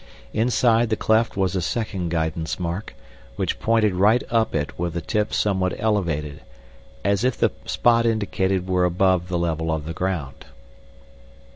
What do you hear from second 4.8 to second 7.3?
the tip somewhat elevated, as